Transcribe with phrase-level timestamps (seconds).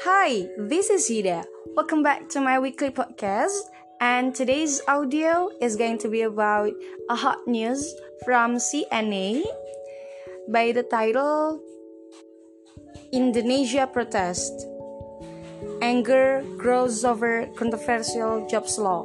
[0.00, 1.44] Hi, this is Hida.
[1.76, 3.68] Welcome back to my weekly podcast.
[4.00, 6.72] And today's audio is going to be about
[7.10, 7.84] a hot news
[8.24, 9.44] from CNA
[10.48, 11.60] by the title
[13.12, 14.64] Indonesia Protest
[15.84, 19.04] Anger Grows Over Controversial Jobs Law.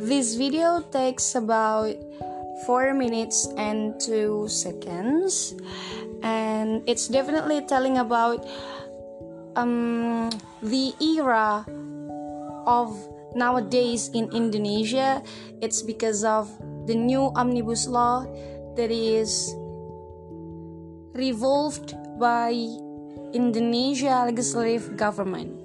[0.00, 1.92] This video takes about
[2.64, 5.52] 4 minutes and 2 seconds
[6.24, 8.48] and it's definitely telling about
[9.56, 10.30] um,
[10.62, 11.64] the era
[12.66, 12.94] of
[13.34, 15.22] nowadays in Indonesia.
[15.60, 16.50] It's because of
[16.86, 18.26] the new omnibus law
[18.76, 19.54] that is
[21.14, 22.52] revolved by
[23.32, 25.56] Indonesia legislative government.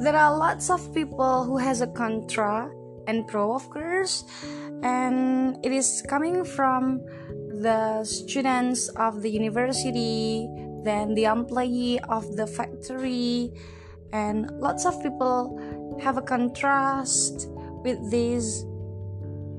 [0.00, 2.70] There are lots of people who has a contra
[3.06, 4.24] and pro of course
[4.82, 7.02] and it is coming from
[7.62, 10.48] the students of the university
[10.84, 13.52] then the employee of the factory.
[14.12, 15.56] And lots of people
[16.02, 17.48] have a contrast
[17.82, 18.64] with this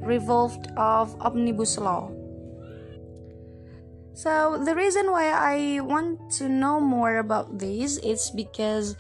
[0.04, 2.12] revolved of omnibus law.
[4.14, 8.94] So the reason why i want to know more about this is because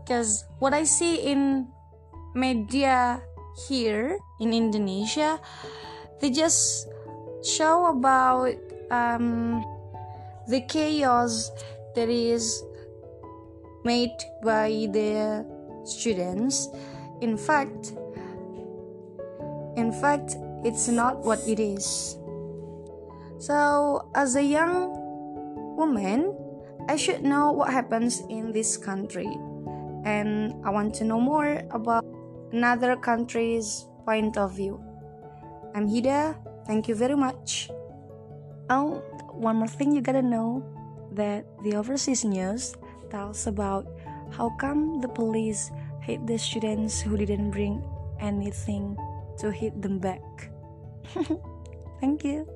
[0.00, 1.68] because what i see in
[2.32, 3.20] media
[3.68, 5.36] here in indonesia
[6.24, 6.88] they just
[7.44, 8.56] show about
[8.88, 9.60] um,
[10.48, 11.50] the chaos
[11.94, 12.62] that is
[13.84, 15.46] made by the
[15.84, 16.68] students.
[17.20, 17.92] In fact
[19.76, 22.18] in fact it's not what it is.
[23.38, 24.94] So as a young
[25.76, 26.36] woman
[26.88, 29.30] i should know what happens in this country.
[30.04, 32.04] And i want to know more about
[32.52, 34.82] another country's point of view.
[35.74, 36.36] I'm hida.
[36.66, 37.70] Thank you very much.
[38.70, 39.02] Oh
[39.42, 40.62] one more thing you gotta know
[41.10, 42.78] that the overseas news
[43.10, 43.90] tells about
[44.30, 47.82] how come the police hit the students who didn't bring
[48.20, 48.96] anything
[49.38, 50.22] to hit them back.
[52.00, 52.46] Thank you.